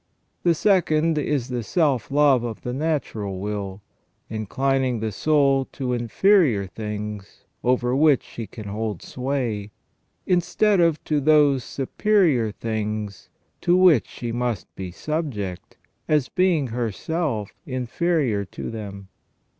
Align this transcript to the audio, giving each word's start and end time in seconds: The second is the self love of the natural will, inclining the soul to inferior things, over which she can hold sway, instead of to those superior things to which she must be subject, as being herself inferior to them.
The 0.41 0.55
second 0.55 1.19
is 1.19 1.49
the 1.49 1.61
self 1.61 2.09
love 2.09 2.43
of 2.43 2.61
the 2.63 2.73
natural 2.73 3.39
will, 3.39 3.83
inclining 4.31 4.99
the 4.99 5.11
soul 5.11 5.65
to 5.73 5.93
inferior 5.93 6.65
things, 6.65 7.45
over 7.63 7.95
which 7.95 8.23
she 8.23 8.47
can 8.47 8.65
hold 8.67 9.03
sway, 9.03 9.69
instead 10.25 10.79
of 10.79 11.03
to 11.03 11.19
those 11.19 11.63
superior 11.63 12.51
things 12.51 13.29
to 13.61 13.77
which 13.77 14.07
she 14.07 14.31
must 14.31 14.75
be 14.75 14.89
subject, 14.89 15.77
as 16.07 16.29
being 16.29 16.69
herself 16.69 17.51
inferior 17.67 18.43
to 18.45 18.71
them. 18.71 19.07